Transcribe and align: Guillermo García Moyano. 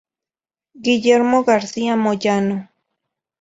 Guillermo 0.87 1.43
García 1.43 1.95
Moyano. 1.95 2.67